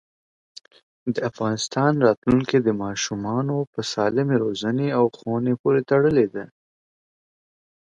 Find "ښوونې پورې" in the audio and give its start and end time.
5.17-5.81